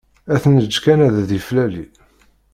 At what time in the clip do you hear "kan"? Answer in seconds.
0.83-0.99